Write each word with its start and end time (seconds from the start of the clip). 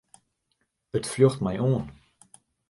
It 0.99 1.05
fljocht 1.11 1.43
my 1.45 1.55
oan. 1.69 1.85